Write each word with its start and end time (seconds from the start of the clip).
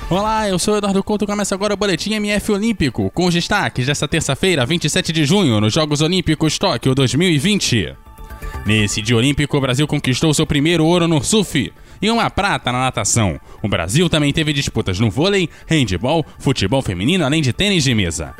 Olá, 0.09 0.49
eu 0.49 0.59
sou 0.59 0.75
Eduardo 0.75 1.01
Couto. 1.01 1.25
Começa 1.25 1.55
agora 1.55 1.73
o 1.73 1.77
Boletim 1.77 2.15
MF 2.15 2.51
Olímpico, 2.51 3.09
com 3.11 3.27
os 3.27 3.33
destaques 3.33 3.85
desta 3.85 4.09
terça-feira, 4.09 4.65
27 4.65 5.13
de 5.13 5.23
junho, 5.23 5.61
nos 5.61 5.73
Jogos 5.73 6.01
Olímpicos 6.01 6.57
Tóquio 6.57 6.93
2020. 6.93 8.02
Nesse 8.65 9.01
dia 9.01 9.17
olímpico, 9.17 9.57
o 9.57 9.61
Brasil 9.61 9.85
conquistou 9.85 10.33
seu 10.33 10.47
primeiro 10.47 10.85
ouro 10.85 11.05
no 11.07 11.21
surf 11.21 11.73
e 12.01 12.09
uma 12.09 12.29
prata 12.29 12.71
na 12.71 12.79
natação. 12.79 13.39
O 13.61 13.67
Brasil 13.67 14.09
também 14.09 14.31
teve 14.31 14.53
disputas 14.53 14.99
no 14.99 15.09
vôlei, 15.09 15.49
handebol, 15.69 16.25
futebol 16.39 16.81
feminino, 16.81 17.25
além 17.25 17.41
de 17.41 17.51
tênis 17.51 17.83
de 17.83 17.93
mesa. 17.93 18.33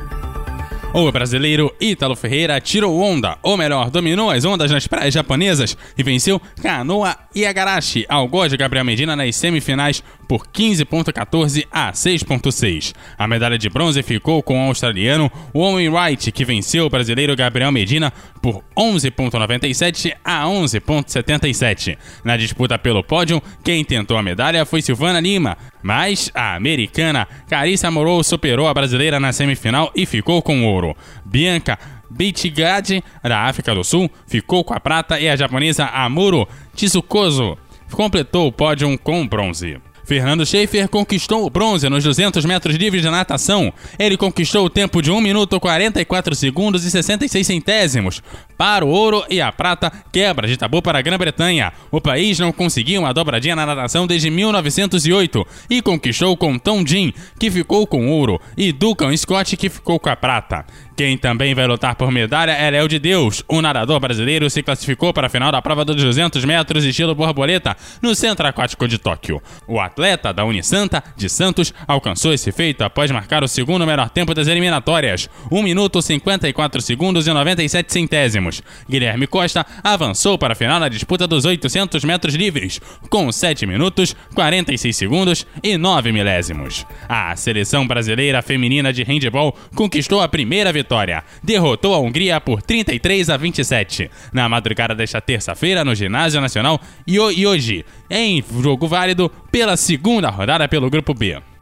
O 0.94 1.10
brasileiro 1.10 1.74
Ítalo 1.80 2.14
Ferreira 2.14 2.60
tirou 2.60 3.00
onda, 3.00 3.36
ou 3.42 3.56
melhor, 3.56 3.90
dominou 3.90 4.30
as 4.30 4.44
ondas 4.44 4.70
nas 4.70 4.86
praias 4.86 5.12
japonesas 5.12 5.76
e 5.98 6.02
venceu 6.04 6.40
Kanoa 6.62 7.16
Iagarashi 7.34 8.06
ao 8.08 8.28
gol 8.28 8.48
de 8.48 8.56
Gabriel 8.56 8.84
Medina 8.84 9.16
nas 9.16 9.34
semifinais 9.34 10.04
por 10.24 10.46
15.14 10.48 11.66
a 11.70 11.92
6.6. 11.92 12.94
A 13.16 13.28
medalha 13.28 13.58
de 13.58 13.68
bronze 13.68 14.02
ficou 14.02 14.42
com 14.42 14.64
o 14.64 14.68
australiano 14.68 15.30
Owen 15.52 15.88
Wright, 15.88 16.32
que 16.32 16.44
venceu 16.44 16.86
o 16.86 16.90
brasileiro 16.90 17.36
Gabriel 17.36 17.70
Medina 17.70 18.12
por 18.42 18.62
11.97 18.76 20.14
a 20.24 20.44
11.77. 20.44 21.96
Na 22.24 22.36
disputa 22.36 22.78
pelo 22.78 23.04
pódio, 23.04 23.42
quem 23.62 23.84
tentou 23.84 24.16
a 24.16 24.22
medalha 24.22 24.64
foi 24.64 24.82
Silvana 24.82 25.20
Lima, 25.20 25.56
mas 25.82 26.30
a 26.34 26.54
americana 26.54 27.28
Carissa 27.48 27.90
Moro 27.90 28.22
superou 28.22 28.66
a 28.66 28.74
brasileira 28.74 29.20
na 29.20 29.32
semifinal 29.32 29.92
e 29.94 30.06
ficou 30.06 30.42
com 30.42 30.64
ouro. 30.66 30.96
Bianca 31.24 31.78
Bichigade, 32.10 33.02
da 33.22 33.40
África 33.40 33.74
do 33.74 33.82
Sul, 33.82 34.10
ficou 34.26 34.62
com 34.62 34.72
a 34.72 34.80
prata 34.80 35.18
e 35.18 35.28
a 35.28 35.36
japonesa 35.36 35.86
Amuro 35.86 36.46
Tsukozo 36.74 37.58
completou 37.90 38.48
o 38.48 38.52
pódio 38.52 38.96
com 38.98 39.26
bronze. 39.26 39.78
Fernando 40.04 40.44
Schaefer 40.44 40.88
conquistou 40.88 41.46
o 41.46 41.50
bronze 41.50 41.88
nos 41.88 42.04
200 42.04 42.44
metros 42.44 42.76
livres 42.76 43.02
de 43.02 43.10
natação. 43.10 43.72
Ele 43.98 44.16
conquistou 44.16 44.66
o 44.66 44.70
tempo 44.70 45.00
de 45.00 45.10
1 45.10 45.20
minuto 45.20 45.58
44 45.58 46.34
segundos 46.34 46.84
e 46.84 46.90
66 46.90 47.46
centésimos. 47.46 48.22
Para 48.56 48.84
o 48.84 48.88
ouro 48.88 49.24
e 49.28 49.40
a 49.40 49.50
prata, 49.50 49.92
quebra 50.12 50.46
de 50.46 50.56
tabu 50.56 50.80
para 50.80 50.98
a 50.98 51.02
Grã-Bretanha. 51.02 51.72
O 51.90 52.00
país 52.00 52.38
não 52.38 52.52
conseguiu 52.52 53.00
uma 53.00 53.12
dobradinha 53.12 53.56
na 53.56 53.66
natação 53.66 54.06
desde 54.06 54.30
1908 54.30 55.46
e 55.68 55.82
conquistou 55.82 56.36
com 56.36 56.58
Tom 56.58 56.84
Jean, 56.86 57.12
que 57.38 57.50
ficou 57.50 57.86
com 57.86 58.08
ouro, 58.10 58.40
e 58.56 58.72
Duncan 58.72 59.16
Scott, 59.16 59.56
que 59.56 59.68
ficou 59.68 59.98
com 59.98 60.08
a 60.08 60.16
prata. 60.16 60.64
Quem 60.96 61.18
também 61.18 61.54
vai 61.54 61.66
lutar 61.66 61.96
por 61.96 62.12
medalha 62.12 62.52
é 62.52 62.70
Léo 62.70 62.86
de 62.86 63.00
Deus. 63.00 63.42
O 63.48 63.60
nadador 63.60 63.98
brasileiro 63.98 64.48
se 64.48 64.62
classificou 64.62 65.12
para 65.12 65.26
a 65.26 65.30
final 65.30 65.50
da 65.50 65.60
prova 65.60 65.84
dos 65.84 65.96
200 65.96 66.44
metros 66.44 66.84
estilo 66.84 67.16
borboleta 67.16 67.76
no 68.00 68.14
Centro 68.14 68.46
Aquático 68.46 68.86
de 68.86 68.96
Tóquio. 68.96 69.42
O 69.66 69.80
atleta 69.80 70.32
da 70.32 70.44
Unisanta 70.44 71.02
de 71.16 71.28
Santos 71.28 71.74
alcançou 71.88 72.32
esse 72.32 72.52
feito 72.52 72.82
após 72.82 73.10
marcar 73.10 73.42
o 73.42 73.48
segundo 73.48 73.84
melhor 73.84 74.08
tempo 74.08 74.34
das 74.34 74.46
eliminatórias, 74.46 75.28
1 75.50 75.62
minuto 75.64 76.00
54 76.00 76.80
segundos 76.80 77.26
e 77.26 77.32
97 77.32 77.92
centésimos. 77.92 78.43
Guilherme 78.88 79.26
Costa 79.26 79.66
avançou 79.82 80.38
para 80.38 80.52
a 80.52 80.56
final 80.56 80.80
na 80.80 80.88
disputa 80.88 81.26
dos 81.26 81.44
800 81.44 82.04
metros 82.04 82.34
livres, 82.34 82.80
com 83.08 83.30
7 83.30 83.66
minutos, 83.66 84.14
46 84.34 84.96
segundos 84.96 85.46
e 85.62 85.76
9 85.76 86.12
milésimos. 86.12 86.86
A 87.08 87.34
seleção 87.36 87.86
brasileira 87.86 88.42
feminina 88.42 88.92
de 88.92 89.02
handebol 89.02 89.56
conquistou 89.74 90.20
a 90.20 90.28
primeira 90.28 90.72
vitória. 90.72 91.22
Derrotou 91.42 91.94
a 91.94 91.98
Hungria 91.98 92.40
por 92.40 92.62
33 92.62 93.30
a 93.30 93.36
27. 93.36 94.10
Na 94.32 94.48
madrugada 94.48 94.94
desta 94.94 95.20
terça-feira, 95.20 95.84
no 95.84 95.94
Ginásio 95.94 96.40
Nacional, 96.40 96.80
e 97.06 97.18
hoje, 97.18 97.84
em 98.10 98.42
jogo 98.60 98.86
válido 98.86 99.30
pela 99.50 99.76
segunda 99.76 100.30
rodada 100.30 100.68
pelo 100.68 100.90
Grupo 100.90 101.14
B. 101.14 101.53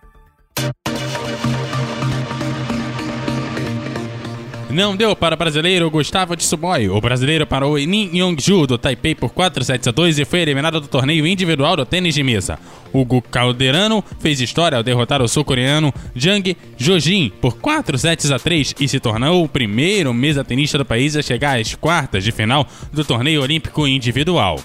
Não 4.72 4.96
deu 4.96 5.14
para 5.14 5.34
o 5.34 5.38
brasileiro 5.38 5.90
Gustavo 5.90 6.34
Tsuboy. 6.34 6.88
O 6.88 6.98
brasileiro 6.98 7.46
parou 7.46 7.76
Nin 7.76 8.08
Yongju 8.14 8.66
do 8.66 8.78
Taipei 8.78 9.14
por 9.14 9.28
4 9.28 9.62
sets 9.62 9.86
a 9.86 9.90
2 9.90 10.20
e 10.20 10.24
foi 10.24 10.40
eliminado 10.40 10.80
do 10.80 10.88
torneio 10.88 11.26
individual 11.26 11.76
do 11.76 11.84
tênis 11.84 12.14
de 12.14 12.22
mesa. 12.22 12.58
O 12.90 13.04
Gu 13.04 13.20
Calderano 13.20 14.02
fez 14.18 14.40
história 14.40 14.78
ao 14.78 14.82
derrotar 14.82 15.20
o 15.20 15.28
sul-coreano 15.28 15.92
Jang 16.16 16.56
Jojin 16.78 17.30
por 17.38 17.58
4 17.58 17.98
sets 17.98 18.30
a 18.30 18.38
3 18.38 18.74
e 18.80 18.88
se 18.88 18.98
tornou 18.98 19.44
o 19.44 19.48
primeiro 19.48 20.14
mesa 20.14 20.42
tenista 20.42 20.78
do 20.78 20.86
país 20.86 21.16
a 21.16 21.22
chegar 21.22 21.60
às 21.60 21.74
quartas 21.74 22.24
de 22.24 22.32
final 22.32 22.66
do 22.90 23.04
torneio 23.04 23.42
olímpico 23.42 23.86
individual 23.86 24.58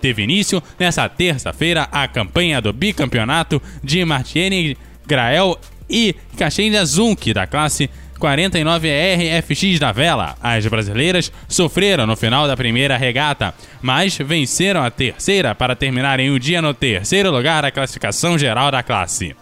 teve 0.00 0.22
início 0.22 0.62
nessa 0.78 1.08
terça-feira 1.08 1.88
a 1.90 2.06
campanha 2.06 2.60
do 2.60 2.72
bicampeonato 2.72 3.60
de 3.82 4.04
Martini 4.04 4.76
Grael 5.04 5.58
e 5.90 6.14
Caixinha 6.36 6.84
Zunk 6.84 7.32
da 7.32 7.48
classe 7.48 7.90
49RFX 8.18 9.78
da 9.78 9.92
vela. 9.92 10.36
As 10.42 10.66
brasileiras 10.66 11.32
sofreram 11.48 12.06
no 12.06 12.16
final 12.16 12.46
da 12.46 12.56
primeira 12.56 12.96
regata, 12.96 13.54
mas 13.80 14.16
venceram 14.18 14.82
a 14.82 14.90
terceira 14.90 15.54
para 15.54 15.76
terminarem 15.76 16.30
o 16.30 16.38
dia 16.38 16.60
no 16.60 16.74
terceiro 16.74 17.30
lugar 17.30 17.62
da 17.62 17.70
classificação 17.70 18.38
geral 18.38 18.70
da 18.70 18.82
classe. 18.82 19.34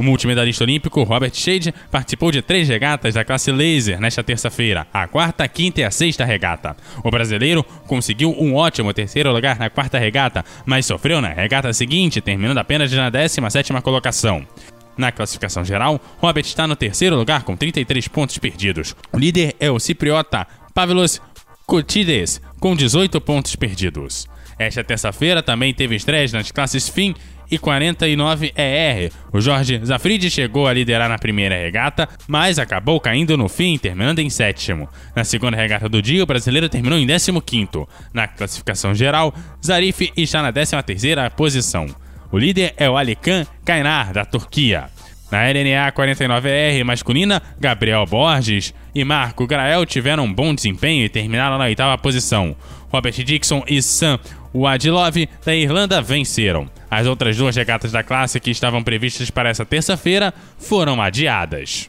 O 0.00 0.02
multimedalista 0.02 0.64
olímpico 0.64 1.02
Robert 1.02 1.34
Shade 1.34 1.74
participou 1.90 2.32
de 2.32 2.40
três 2.40 2.66
regatas 2.66 3.12
da 3.12 3.22
classe 3.22 3.52
laser 3.52 4.00
nesta 4.00 4.24
terça-feira, 4.24 4.86
a 4.90 5.06
quarta, 5.06 5.46
quinta 5.46 5.82
e 5.82 5.84
a 5.84 5.90
sexta 5.90 6.24
regata. 6.24 6.74
O 7.04 7.10
brasileiro 7.10 7.62
conseguiu 7.86 8.34
um 8.38 8.54
ótimo 8.54 8.94
terceiro 8.94 9.30
lugar 9.30 9.58
na 9.58 9.68
quarta 9.68 9.98
regata, 9.98 10.42
mas 10.64 10.86
sofreu 10.86 11.20
na 11.20 11.28
regata 11.28 11.70
seguinte, 11.74 12.18
terminando 12.22 12.56
apenas 12.56 12.90
na 12.90 13.10
17 13.10 13.74
colocação. 13.82 14.46
Na 14.96 15.12
classificação 15.12 15.64
geral, 15.64 16.00
Robert 16.18 16.44
está 16.44 16.66
no 16.66 16.76
terceiro 16.76 17.16
lugar 17.16 17.42
com 17.42 17.56
33 17.56 18.08
pontos 18.08 18.38
perdidos. 18.38 18.94
O 19.12 19.18
líder 19.18 19.56
é 19.58 19.70
o 19.70 19.78
cipriota 19.78 20.46
Pavlos 20.74 21.20
Koutides, 21.66 22.40
com 22.58 22.74
18 22.74 23.20
pontos 23.20 23.56
perdidos. 23.56 24.28
Esta 24.58 24.84
terça-feira 24.84 25.42
também 25.42 25.72
teve 25.72 25.96
estreias 25.96 26.32
nas 26.32 26.50
classes 26.50 26.88
FIM 26.88 27.14
e 27.50 27.58
49 27.58 28.52
ER. 28.56 29.10
O 29.32 29.40
Jorge 29.40 29.80
Zafridi 29.84 30.30
chegou 30.30 30.66
a 30.66 30.72
liderar 30.72 31.08
na 31.08 31.18
primeira 31.18 31.56
regata, 31.56 32.08
mas 32.28 32.58
acabou 32.58 33.00
caindo 33.00 33.36
no 33.36 33.48
fim, 33.48 33.76
terminando 33.76 34.20
em 34.20 34.30
sétimo. 34.30 34.88
Na 35.16 35.24
segunda 35.24 35.56
regata 35.56 35.88
do 35.88 36.00
dia, 36.00 36.22
o 36.22 36.26
brasileiro 36.26 36.68
terminou 36.68 36.98
em 36.98 37.06
15º. 37.06 37.88
Na 38.12 38.28
classificação 38.28 38.94
geral, 38.94 39.34
Zarif 39.64 40.12
está 40.16 40.42
na 40.42 40.52
13ª 40.52 41.30
posição. 41.30 41.86
O 42.32 42.38
líder 42.38 42.74
é 42.76 42.88
o 42.88 42.96
Alikan 42.96 43.44
Kainar, 43.64 44.12
da 44.12 44.24
Turquia. 44.24 44.88
Na 45.30 45.48
LNA 45.48 45.92
49R 45.92 46.84
masculina, 46.84 47.42
Gabriel 47.58 48.06
Borges 48.06 48.74
e 48.94 49.04
Marco 49.04 49.46
Grael 49.46 49.84
tiveram 49.86 50.24
um 50.24 50.32
bom 50.32 50.54
desempenho 50.54 51.04
e 51.04 51.08
terminaram 51.08 51.58
na 51.58 51.64
oitava 51.64 51.96
posição. 51.98 52.56
Robert 52.90 53.12
Dixon 53.12 53.64
e 53.68 53.80
Sam 53.80 54.18
Wadilov, 54.54 55.28
da 55.44 55.54
Irlanda, 55.54 56.02
venceram. 56.02 56.68
As 56.90 57.06
outras 57.06 57.36
duas 57.36 57.54
regatas 57.54 57.92
da 57.92 58.02
classe 58.02 58.40
que 58.40 58.50
estavam 58.50 58.82
previstas 58.82 59.30
para 59.30 59.48
essa 59.48 59.64
terça-feira 59.64 60.34
foram 60.58 61.00
adiadas. 61.00 61.88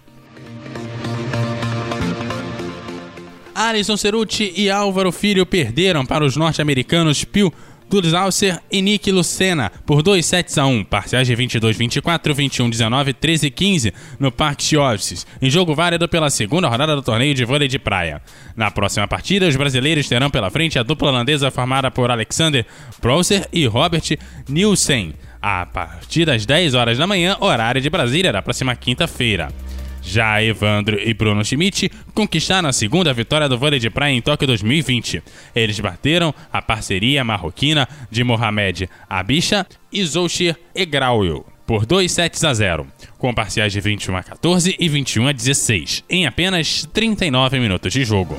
Alisson 3.54 3.98
Ceruti 3.98 4.54
e 4.56 4.69
Álvaro 4.69 5.12
Filho 5.12 5.45
perderam 5.45 6.06
para 6.06 6.24
os 6.24 6.36
norte-americanos 6.36 7.24
Pio 7.24 7.51
Dulzauser 7.99 8.61
e 8.71 8.81
Nick 8.81 9.11
Lucena 9.11 9.71
por 9.85 10.01
2 10.01 10.25
sets 10.25 10.57
a 10.57 10.65
1, 10.65 10.85
parciais 10.85 11.27
de 11.27 11.35
22-24, 11.35 12.33
21-19, 12.33 13.13
13-15 13.13 13.93
no 14.19 14.31
Parque 14.31 14.63
Chioffices, 14.63 15.27
em 15.41 15.49
jogo 15.49 15.75
válido 15.75 16.07
pela 16.07 16.29
segunda 16.29 16.69
rodada 16.69 16.95
do 16.95 17.01
torneio 17.01 17.33
de 17.33 17.43
vôlei 17.43 17.67
de 17.67 17.77
praia. 17.77 18.21
Na 18.55 18.71
próxima 18.71 19.07
partida, 19.07 19.47
os 19.47 19.55
brasileiros 19.55 20.07
terão 20.07 20.29
pela 20.29 20.49
frente 20.49 20.79
a 20.79 20.83
dupla 20.83 21.09
holandesa 21.09 21.51
formada 21.51 21.91
por 21.91 22.09
Alexander 22.09 22.65
Browser 23.01 23.47
e 23.51 23.65
Robert 23.65 24.17
Nielsen, 24.47 25.13
a 25.41 25.65
partir 25.65 26.25
das 26.25 26.45
10 26.45 26.75
horas 26.75 26.97
da 26.97 27.07
manhã, 27.07 27.35
horário 27.39 27.81
de 27.81 27.89
Brasília, 27.89 28.31
da 28.31 28.41
próxima 28.41 28.75
quinta-feira. 28.75 29.49
Já 30.01 30.42
Evandro 30.44 31.00
e 31.00 31.13
Bruno 31.13 31.44
Schmidt 31.44 31.92
conquistaram 32.13 32.69
a 32.69 32.74
segunda 32.74 33.13
vitória 33.13 33.48
do 33.48 33.57
vôlei 33.57 33.80
de 33.80 33.89
praia 33.89 34.13
em 34.13 34.21
Tóquio 34.21 34.48
2020. 34.48 35.21
Eles 35.56 35.80
bateram 35.80 36.33
a 36.51 36.62
parceria 36.62 37.24
marroquina 37.24 37.88
de 38.09 38.24
Mohamed 38.24 38.89
Abisha 39.09 39.65
e 39.92 40.03
Zouchir 40.03 40.57
Egrauil 40.75 41.45
por 41.65 41.86
2 41.86 42.12
sets 42.12 42.44
a 42.44 42.53
0, 42.53 42.86
com 43.18 43.33
parciais 43.33 43.71
de 43.71 43.80
21 43.80 44.18
a 44.18 44.24
14 44.24 44.75
e 44.77 44.89
21 44.89 45.27
a 45.27 45.31
16, 45.31 46.03
em 46.09 46.25
apenas 46.25 46.86
39 46.92 47.59
minutos 47.59 47.94
de 47.94 48.03
jogo. 48.03 48.38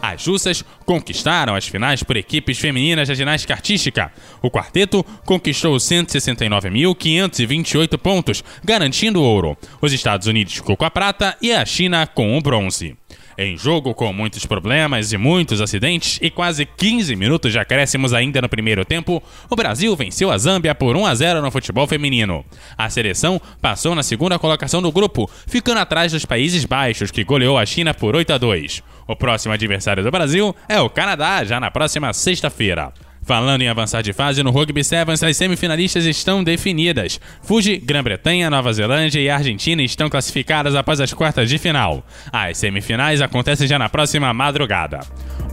As 0.00 0.26
russas 0.26 0.64
conquistaram 0.84 1.54
as 1.54 1.66
finais 1.66 2.02
por 2.02 2.16
equipes 2.16 2.58
femininas 2.58 3.08
da 3.08 3.14
ginástica 3.14 3.54
artística. 3.54 4.12
O 4.40 4.50
quarteto 4.50 5.04
conquistou 5.24 5.76
169.528 5.76 7.98
pontos, 7.98 8.42
garantindo 8.64 9.20
o 9.20 9.24
ouro. 9.24 9.56
Os 9.80 9.92
Estados 9.92 10.26
Unidos 10.26 10.54
ficou 10.54 10.76
com 10.76 10.84
a 10.84 10.90
prata 10.90 11.36
e 11.42 11.52
a 11.52 11.64
China 11.64 12.06
com 12.06 12.36
o 12.36 12.40
bronze. 12.40 12.96
Em 13.40 13.56
jogo 13.56 13.94
com 13.94 14.12
muitos 14.12 14.44
problemas 14.44 15.12
e 15.12 15.16
muitos 15.16 15.60
acidentes 15.60 16.18
e 16.20 16.28
quase 16.28 16.66
15 16.66 17.14
minutos 17.14 17.52
de 17.52 17.58
acréscimos 17.60 18.12
ainda 18.12 18.42
no 18.42 18.48
primeiro 18.48 18.84
tempo, 18.84 19.22
o 19.48 19.54
Brasil 19.54 19.94
venceu 19.94 20.32
a 20.32 20.36
Zâmbia 20.36 20.74
por 20.74 20.96
1 20.96 21.06
a 21.06 21.14
0 21.14 21.40
no 21.40 21.50
futebol 21.52 21.86
feminino. 21.86 22.44
A 22.76 22.90
seleção 22.90 23.40
passou 23.62 23.94
na 23.94 24.02
segunda 24.02 24.40
colocação 24.40 24.82
do 24.82 24.90
grupo, 24.90 25.30
ficando 25.46 25.78
atrás 25.78 26.10
dos 26.10 26.24
Países 26.24 26.64
Baixos, 26.64 27.12
que 27.12 27.22
goleou 27.22 27.56
a 27.56 27.64
China 27.64 27.94
por 27.94 28.16
8 28.16 28.32
a 28.32 28.38
2. 28.38 28.82
O 29.08 29.16
próximo 29.16 29.54
adversário 29.54 30.04
do 30.04 30.10
Brasil 30.10 30.54
é 30.68 30.78
o 30.78 30.90
Canadá, 30.90 31.42
já 31.42 31.58
na 31.58 31.70
próxima 31.70 32.12
sexta-feira. 32.12 32.92
Falando 33.28 33.60
em 33.60 33.68
avançar 33.68 34.00
de 34.00 34.14
fase 34.14 34.42
no 34.42 34.50
Rugby 34.50 34.82
Sevens, 34.82 35.22
as 35.22 35.36
semifinalistas 35.36 36.06
estão 36.06 36.42
definidas. 36.42 37.20
Fuji, 37.42 37.76
Grã-Bretanha, 37.76 38.48
Nova 38.48 38.72
Zelândia 38.72 39.20
e 39.20 39.28
Argentina 39.28 39.82
estão 39.82 40.08
classificadas 40.08 40.74
após 40.74 40.98
as 40.98 41.12
quartas 41.12 41.46
de 41.50 41.58
final. 41.58 42.02
As 42.32 42.56
semifinais 42.56 43.20
acontecem 43.20 43.68
já 43.68 43.78
na 43.78 43.90
próxima 43.90 44.32
madrugada. 44.32 45.00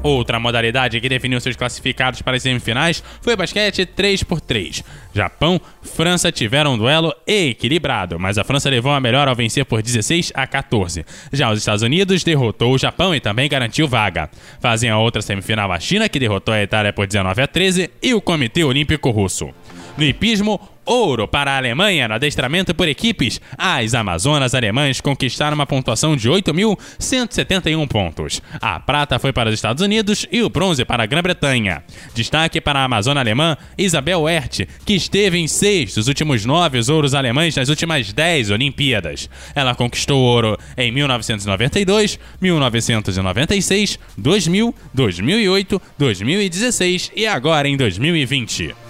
Outra 0.01 0.39
modalidade 0.39 1.01
que 1.01 1.09
definiu 1.09 1.41
seus 1.41 1.55
classificados 1.55 2.21
para 2.21 2.37
as 2.37 2.43
semifinais 2.43 3.03
foi 3.21 3.33
o 3.33 3.37
basquete 3.37 3.85
3x3. 3.87 4.83
Japão, 5.11 5.59
França 5.81 6.31
tiveram 6.31 6.75
um 6.75 6.77
duelo 6.77 7.11
equilibrado, 7.25 8.19
mas 8.19 8.37
a 8.37 8.43
França 8.43 8.69
levou 8.69 8.91
a 8.91 8.99
melhor 8.99 9.27
ao 9.27 9.35
vencer 9.35 9.65
por 9.65 9.81
16 9.81 10.31
a 10.35 10.45
14. 10.45 11.03
Já 11.33 11.49
os 11.51 11.57
Estados 11.57 11.81
Unidos 11.81 12.23
derrotou 12.23 12.73
o 12.73 12.77
Japão 12.77 13.15
e 13.15 13.19
também 13.19 13.49
garantiu 13.49 13.87
vaga. 13.87 14.29
Fazem 14.59 14.91
a 14.91 14.99
outra 14.99 15.23
semifinal 15.23 15.71
a 15.71 15.79
China, 15.79 16.07
que 16.07 16.19
derrotou 16.19 16.53
a 16.53 16.61
Itália 16.61 16.93
por 16.93 17.07
19 17.07 17.41
a 17.41 17.47
13, 17.47 17.64
e 18.01 18.13
o 18.13 18.21
Comitê 18.21 18.63
Olímpico 18.63 19.09
Russo. 19.09 19.49
No 19.97 20.03
hipismo, 20.03 20.59
ouro 20.85 21.27
para 21.27 21.51
a 21.51 21.57
Alemanha 21.57 22.07
no 22.07 22.13
adestramento 22.13 22.73
por 22.73 22.87
equipes. 22.87 23.41
As 23.57 23.93
Amazonas 23.93 24.53
alemãs 24.53 25.01
conquistaram 25.01 25.55
uma 25.55 25.65
pontuação 25.65 26.15
de 26.15 26.29
8.171 26.29 27.87
pontos. 27.87 28.41
A 28.61 28.79
prata 28.79 29.19
foi 29.19 29.33
para 29.33 29.49
os 29.49 29.55
Estados 29.55 29.83
Unidos 29.83 30.25
e 30.31 30.41
o 30.41 30.49
bronze 30.49 30.85
para 30.85 31.03
a 31.03 31.05
Grã-Bretanha. 31.05 31.83
Destaque 32.13 32.61
para 32.61 32.79
a 32.79 32.83
Amazona 32.83 33.19
alemã 33.19 33.57
Isabel 33.77 34.21
Wert, 34.21 34.61
que 34.85 34.93
esteve 34.93 35.37
em 35.37 35.47
seis 35.47 35.95
dos 35.95 36.07
últimos 36.07 36.45
nove 36.45 36.79
ouros 36.91 37.13
alemães 37.13 37.55
nas 37.55 37.69
últimas 37.69 38.13
dez 38.13 38.49
Olimpíadas. 38.49 39.29
Ela 39.55 39.73
conquistou 39.73 40.21
ouro 40.21 40.57
em 40.77 40.91
1992, 40.91 42.19
1996, 42.41 43.99
2000, 44.17 44.75
2008, 44.93 45.81
2016 45.97 47.11
e 47.15 47.25
agora 47.25 47.67
em 47.67 47.77
2020 47.77 48.84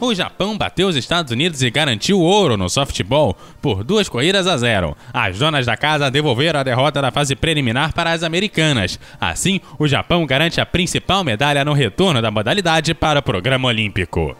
o 0.00 0.14
Japão 0.14 0.56
bateu 0.56 0.88
os 0.88 0.96
Estados 0.96 1.32
Unidos 1.32 1.62
e 1.62 1.70
garantiu 1.70 2.20
ouro 2.20 2.56
no 2.56 2.68
softball 2.68 3.36
por 3.60 3.82
duas 3.82 4.08
corridas 4.08 4.46
a 4.46 4.56
zero. 4.56 4.96
As 5.12 5.38
donas 5.38 5.66
da 5.66 5.76
casa 5.76 6.10
devolveram 6.10 6.60
a 6.60 6.62
derrota 6.62 7.00
da 7.00 7.10
fase 7.10 7.34
preliminar 7.34 7.92
para 7.92 8.12
as 8.12 8.22
americanas. 8.22 8.98
Assim, 9.20 9.60
o 9.78 9.88
Japão 9.88 10.26
garante 10.26 10.60
a 10.60 10.66
principal 10.66 11.24
medalha 11.24 11.64
no 11.64 11.72
retorno 11.72 12.20
da 12.20 12.30
modalidade 12.30 12.94
para 12.94 13.20
o 13.20 13.22
programa 13.22 13.68
olímpico. 13.68 14.36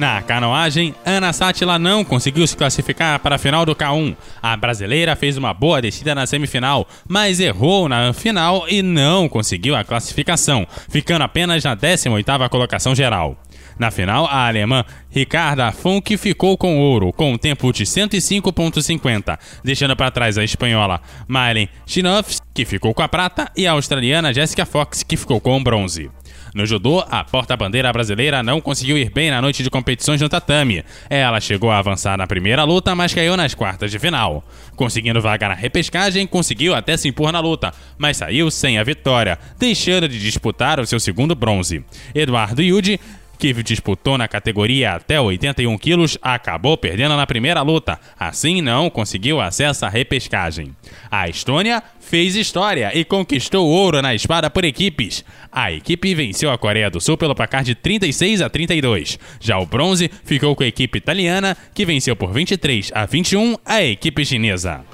Na 0.00 0.22
canoagem, 0.22 0.94
Ana 1.04 1.30
Sátila 1.30 1.78
não 1.78 2.02
conseguiu 2.02 2.46
se 2.46 2.56
classificar 2.56 3.18
para 3.18 3.34
a 3.34 3.38
final 3.38 3.66
do 3.66 3.76
K1. 3.76 4.16
A 4.42 4.56
brasileira 4.56 5.14
fez 5.14 5.36
uma 5.36 5.52
boa 5.52 5.82
descida 5.82 6.14
na 6.14 6.26
semifinal, 6.26 6.88
mas 7.06 7.38
errou 7.38 7.86
na 7.86 8.14
final 8.14 8.64
e 8.66 8.80
não 8.80 9.28
conseguiu 9.28 9.76
a 9.76 9.84
classificação, 9.84 10.66
ficando 10.88 11.20
apenas 11.20 11.64
na 11.64 11.76
18ª 11.76 12.48
colocação 12.48 12.94
geral. 12.94 13.36
Na 13.78 13.90
final, 13.90 14.24
a 14.24 14.46
alemã 14.46 14.86
Ricarda 15.10 15.70
Funk 15.70 16.16
ficou 16.16 16.56
com 16.56 16.78
ouro, 16.78 17.12
com 17.12 17.34
um 17.34 17.36
tempo 17.36 17.70
de 17.70 17.84
105,50, 17.84 19.38
deixando 19.62 19.94
para 19.94 20.10
trás 20.10 20.38
a 20.38 20.44
espanhola 20.44 21.02
Mailen 21.28 21.68
Schinoffs, 21.86 22.40
que 22.54 22.64
ficou 22.64 22.94
com 22.94 23.02
a 23.02 23.08
prata, 23.08 23.50
e 23.54 23.66
a 23.66 23.72
australiana 23.72 24.32
Jessica 24.32 24.64
Fox, 24.64 25.02
que 25.02 25.18
ficou 25.18 25.42
com 25.42 25.58
o 25.58 25.62
bronze. 25.62 26.10
No 26.54 26.66
judô, 26.66 27.04
a 27.08 27.22
porta-bandeira 27.22 27.92
brasileira 27.92 28.42
não 28.42 28.60
conseguiu 28.60 28.98
ir 28.98 29.10
bem 29.10 29.30
na 29.30 29.40
noite 29.40 29.62
de 29.62 29.70
competições 29.70 30.20
no 30.20 30.28
tatame. 30.28 30.84
Ela 31.08 31.40
chegou 31.40 31.70
a 31.70 31.78
avançar 31.78 32.18
na 32.18 32.26
primeira 32.26 32.64
luta, 32.64 32.94
mas 32.94 33.14
caiu 33.14 33.36
nas 33.36 33.54
quartas 33.54 33.90
de 33.90 33.98
final. 33.98 34.44
Conseguindo 34.74 35.20
vaga 35.20 35.48
na 35.48 35.54
repescagem, 35.54 36.26
conseguiu 36.26 36.74
até 36.74 36.96
se 36.96 37.08
impor 37.08 37.32
na 37.32 37.40
luta, 37.40 37.72
mas 37.96 38.16
saiu 38.16 38.50
sem 38.50 38.78
a 38.78 38.84
vitória, 38.84 39.38
deixando 39.58 40.08
de 40.08 40.18
disputar 40.18 40.80
o 40.80 40.86
seu 40.86 40.98
segundo 40.98 41.34
bronze. 41.34 41.84
Eduardo 42.14 42.62
Yudi 42.62 42.98
que 43.40 43.62
disputou 43.62 44.18
na 44.18 44.28
categoria 44.28 44.92
até 44.92 45.18
81 45.18 45.78
quilos, 45.78 46.18
acabou 46.20 46.76
perdendo 46.76 47.16
na 47.16 47.26
primeira 47.26 47.62
luta. 47.62 47.98
Assim, 48.18 48.60
não 48.60 48.90
conseguiu 48.90 49.40
acesso 49.40 49.86
à 49.86 49.88
repescagem. 49.88 50.76
A 51.10 51.26
Estônia 51.26 51.82
fez 51.98 52.36
história 52.36 52.92
e 52.94 53.02
conquistou 53.02 53.66
ouro 53.66 54.02
na 54.02 54.14
espada 54.14 54.50
por 54.50 54.64
equipes. 54.64 55.24
A 55.50 55.72
equipe 55.72 56.14
venceu 56.14 56.50
a 56.50 56.58
Coreia 56.58 56.90
do 56.90 57.00
Sul 57.00 57.16
pelo 57.16 57.34
placar 57.34 57.64
de 57.64 57.74
36 57.74 58.42
a 58.42 58.50
32. 58.50 59.18
Já 59.40 59.58
o 59.58 59.64
bronze 59.64 60.10
ficou 60.22 60.54
com 60.54 60.62
a 60.62 60.66
equipe 60.66 60.98
italiana, 60.98 61.56
que 61.74 61.86
venceu 61.86 62.14
por 62.14 62.32
23 62.32 62.92
a 62.94 63.06
21 63.06 63.56
a 63.64 63.82
equipe 63.82 64.22
chinesa. 64.22 64.84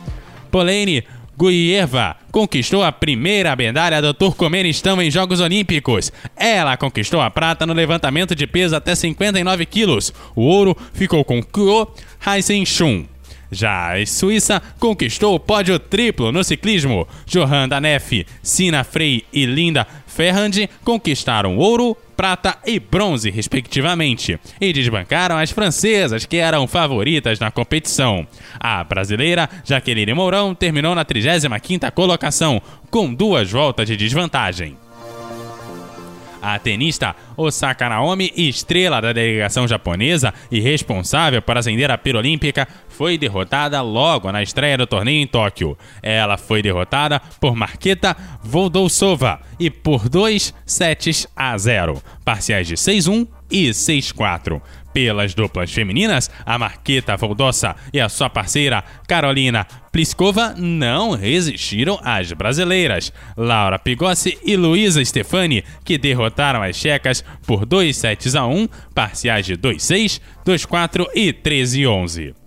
Polene 0.52 1.02
Guieva 1.38 2.16
conquistou 2.32 2.82
a 2.82 2.90
primeira 2.90 3.54
medalha 3.54 4.00
do 4.00 4.14
Turcomenistão 4.14 5.00
em 5.02 5.10
Jogos 5.10 5.38
Olímpicos. 5.38 6.10
Ela 6.34 6.76
conquistou 6.76 7.20
a 7.20 7.30
prata 7.30 7.66
no 7.66 7.74
levantamento 7.74 8.34
de 8.34 8.46
peso 8.46 8.74
até 8.74 8.94
59 8.94 9.66
quilos. 9.66 10.12
O 10.34 10.42
ouro 10.42 10.76
ficou 10.94 11.22
com 11.24 11.42
Kuo 11.42 11.86
Haisen-shun. 12.24 13.04
Já 13.50 13.94
a 13.96 14.06
Suíça 14.06 14.62
conquistou 14.80 15.34
o 15.34 15.40
pódio 15.40 15.78
triplo 15.78 16.32
no 16.32 16.42
ciclismo. 16.42 17.06
Johan 17.26 17.68
Danef, 17.68 18.26
Sina 18.42 18.82
Frey 18.82 19.24
e 19.32 19.46
Linda 19.46 19.86
Ferrand 20.16 20.66
conquistaram 20.82 21.58
ouro, 21.58 21.94
prata 22.16 22.56
e 22.64 22.80
bronze, 22.80 23.28
respectivamente, 23.28 24.40
e 24.58 24.72
desbancaram 24.72 25.36
as 25.36 25.50
francesas, 25.50 26.24
que 26.24 26.38
eram 26.38 26.66
favoritas 26.66 27.38
na 27.38 27.50
competição. 27.50 28.26
A 28.58 28.82
brasileira 28.82 29.46
Jaqueline 29.62 30.14
Mourão 30.14 30.54
terminou 30.54 30.94
na 30.94 31.04
35ª 31.04 31.92
colocação, 31.92 32.62
com 32.90 33.12
duas 33.12 33.50
voltas 33.52 33.86
de 33.86 33.94
desvantagem. 33.94 34.78
A 36.40 36.58
tenista 36.58 37.14
Osaka 37.36 37.88
Naomi, 37.88 38.32
estrela 38.36 39.00
da 39.00 39.12
delegação 39.12 39.68
japonesa 39.68 40.32
e 40.50 40.60
responsável 40.60 41.42
por 41.42 41.56
acender 41.56 41.90
a 41.90 41.98
pira 41.98 42.18
olímpica, 42.18 42.66
foi 42.88 43.18
derrotada 43.18 43.80
logo 43.82 44.30
na 44.32 44.42
estreia 44.42 44.78
do 44.78 44.86
torneio 44.86 45.22
em 45.22 45.26
Tóquio. 45.26 45.76
Ela 46.02 46.36
foi 46.36 46.62
derrotada 46.62 47.20
por 47.40 47.54
Marqueta 47.54 48.16
Voldosova 48.42 49.40
e 49.58 49.70
por 49.70 50.08
2 50.08 50.54
sets 50.64 51.26
a 51.34 51.56
0, 51.56 52.02
parciais 52.24 52.66
de 52.66 52.74
6-1 52.74 53.26
e 53.50 53.68
6-4. 53.70 54.60
Pelas 54.92 55.34
duplas 55.34 55.70
femininas, 55.70 56.30
a 56.46 56.58
Marqueta 56.58 57.18
Voldossa 57.18 57.76
e 57.92 58.00
a 58.00 58.08
sua 58.08 58.30
parceira 58.30 58.82
Carolina 59.06 59.66
Pliskova 59.92 60.54
não 60.56 61.10
resistiram 61.10 62.00
às 62.02 62.32
brasileiras, 62.32 63.12
Laura 63.36 63.78
Pigossi 63.78 64.38
e 64.42 64.56
Luísa 64.56 65.04
Stefani, 65.04 65.62
que 65.84 65.98
derrotaram 65.98 66.62
as 66.62 66.76
checas 66.76 67.22
por 67.46 67.66
2 67.66 67.96
sets 67.96 68.34
a 68.34 68.46
1, 68.46 68.68
parciais 68.94 69.46
de 69.46 69.56
2-6, 69.56 70.20
2-4 70.44 71.06
e 71.14 71.32
13-11. 71.32 72.45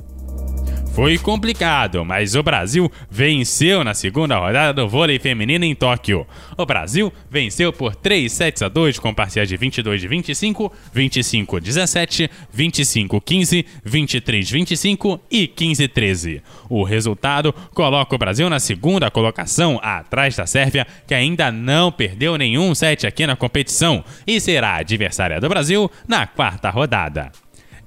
Foi 0.99 1.17
complicado, 1.17 2.03
mas 2.03 2.35
o 2.35 2.43
Brasil 2.43 2.91
venceu 3.09 3.85
na 3.85 3.93
segunda 3.93 4.37
rodada 4.37 4.73
do 4.73 4.89
vôlei 4.89 5.17
feminino 5.17 5.63
em 5.63 5.73
Tóquio. 5.73 6.27
O 6.57 6.65
Brasil 6.65 7.09
venceu 7.31 7.71
por 7.71 7.95
3 7.95 8.29
sets 8.29 8.61
a 8.61 8.67
2 8.67 8.99
com 8.99 9.13
parciais 9.13 9.47
de 9.47 9.55
22 9.55 10.01
de 10.01 10.09
25, 10.09 10.69
25 10.91 11.61
17, 11.61 12.29
25 12.51 13.21
15, 13.21 13.65
23 13.81 14.51
25 14.51 15.21
e 15.31 15.47
15 15.47 15.87
13. 15.87 16.41
O 16.69 16.83
resultado 16.83 17.53
coloca 17.73 18.13
o 18.13 18.19
Brasil 18.19 18.49
na 18.49 18.59
segunda 18.59 19.09
colocação, 19.09 19.79
atrás 19.81 20.35
da 20.35 20.45
Sérvia, 20.45 20.85
que 21.07 21.13
ainda 21.13 21.49
não 21.49 21.93
perdeu 21.93 22.37
nenhum 22.37 22.75
set 22.75 23.07
aqui 23.07 23.25
na 23.25 23.37
competição 23.37 24.03
e 24.27 24.37
será 24.41 24.75
adversária 24.75 25.39
do 25.39 25.47
Brasil 25.47 25.89
na 26.05 26.27
quarta 26.27 26.69
rodada. 26.69 27.31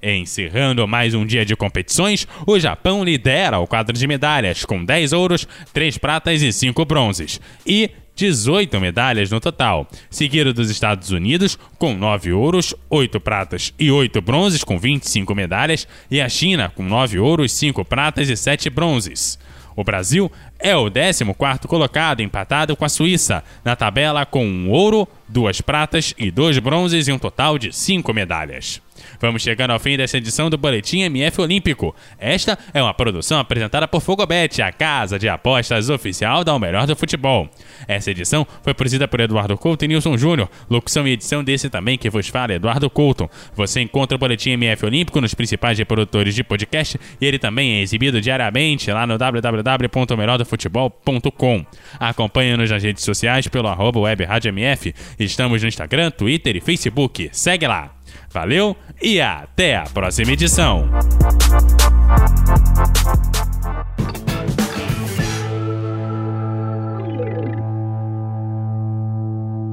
Encerrando 0.03 0.89
mais 0.89 1.15
um 1.15 1.25
dia 1.25 1.45
de 1.45 1.55
competições, 1.55 2.27
o 2.45 2.59
Japão 2.59 3.05
lidera 3.05 3.61
o 3.61 3.69
quadro 3.69 3.97
de 3.97 4.05
medalhas, 4.09 4.65
com 4.65 4.85
10 4.85 5.13
ouros, 5.13 5.47
3 5.73 5.97
pratas 5.97 6.43
e 6.43 6.53
5 6.53 6.85
bronzes. 6.85 7.41
E 7.65 7.89
18 8.17 8.81
medalhas 8.81 9.31
no 9.31 9.39
total, 9.39 9.89
seguido 10.11 10.53
dos 10.53 10.71
Estados 10.71 11.13
Unidos, 11.13 11.57
com 11.79 11.95
9 11.95 12.33
ouros, 12.33 12.75
8 12.91 13.21
pratas 13.21 13.73
e 13.79 13.93
8 13.93 14.21
bronzes, 14.21 14.65
com 14.65 14.77
25 14.77 15.37
medalhas, 15.37 15.87
e 16.11 16.21
a 16.21 16.29
China, 16.29 16.69
com 16.75 16.83
9 16.83 17.21
ouros, 17.21 17.53
5 17.53 17.85
pratas 17.85 18.29
e 18.29 18.37
7 18.37 18.69
bronzes. 18.71 19.39
O 19.77 19.85
Brasil 19.85 20.31
é 20.59 20.77
o 20.77 20.91
14 20.91 21.25
colocado, 21.67 22.21
empatado 22.21 22.77
com 22.77 22.85
a 22.85 22.89
Suíça, 22.89 23.43
na 23.65 23.75
tabela 23.75 24.27
com 24.27 24.45
um 24.45 24.69
ouro, 24.69 25.09
duas 25.29 25.61
pratas 25.61 26.13
e 26.19 26.31
dois 26.31 26.59
bronzes 26.59 27.09
e 27.09 27.13
um 27.13 27.19
total 27.19 27.57
de 27.57 27.73
cinco 27.73 28.13
medalhas. 28.13 28.83
Vamos 29.21 29.43
chegando 29.43 29.71
ao 29.71 29.79
fim 29.79 29.97
desta 29.97 30.19
edição 30.19 30.51
do 30.51 30.59
Boletim 30.59 31.03
MF 31.03 31.41
Olímpico. 31.41 31.95
Esta 32.19 32.59
é 32.73 32.83
uma 32.83 32.95
produção 32.95 33.39
apresentada 33.39 33.87
por 33.89 34.01
Fogobet, 34.01 34.63
a 34.63 34.73
casa 34.73 35.19
de 35.19 35.29
apostas 35.29 35.91
oficial 35.91 36.45
da 36.45 36.55
O 36.55 36.59
Melhor 36.59 36.87
do 36.87 36.97
Futebol. 36.97 37.49
Essa 37.87 38.11
edição 38.11 38.47
foi 38.63 38.73
produzida 38.75 39.07
por 39.09 39.21
Eduardo 39.21 39.57
Couto 39.57 39.85
e 39.85 39.89
Nilson 39.89 40.17
Júnior. 40.17 40.49
Locução 40.69 41.07
e 41.07 41.13
edição 41.13 41.45
desse 41.45 41.71
também 41.71 41.97
que 41.99 42.11
vos 42.11 42.29
fala, 42.29 42.55
Eduardo 42.55 42.91
Couto. 42.91 43.31
Você 43.55 43.81
encontra 43.81 44.17
o 44.17 44.19
Boletim 44.19 44.51
MF 44.51 44.85
Olímpico 44.87 45.21
nos 45.21 45.35
principais 45.35 45.79
reprodutores 45.79 46.35
de 46.35 46.43
podcast 46.45 46.99
e 47.21 47.27
ele 47.27 47.39
também 47.39 47.79
é 47.79 47.83
exibido 47.83 48.21
diariamente 48.21 48.91
lá 48.91 49.07
no 49.07 49.17
www.melhordofutebol.com. 49.19 51.67
Acompanhe-nos 51.99 52.71
nas 52.71 52.83
redes 52.83 53.05
sociais 53.05 53.49
pelo 53.49 53.69
arroba 53.69 54.01
web 54.01 54.27
MF. 54.45 54.95
Estamos 55.19 55.63
no 55.63 55.69
Instagram, 55.69 56.11
Twitter 56.11 56.57
e 56.57 56.61
Facebook. 56.61 57.31
Segue 57.33 57.67
lá! 57.67 58.02
Valeu 58.33 58.75
e 59.01 59.21
até 59.21 59.77
a 59.77 59.85
próxima 59.85 60.33
edição. 60.33 60.89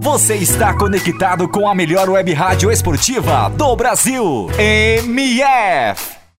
Você 0.01 0.35
está 0.35 0.73
conectado 0.73 1.47
com 1.47 1.69
a 1.69 1.75
melhor 1.75 2.09
web 2.09 2.33
rádio 2.33 2.71
esportiva 2.71 3.49
do 3.49 3.75
Brasil. 3.75 4.49
MF. 4.57 6.18